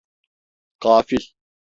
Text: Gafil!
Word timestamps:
Gafil! 0.79 1.27